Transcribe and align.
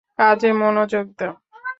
কাজে 0.19 0.49
মনোযোগ 0.53 1.05
দাও। 1.17 1.33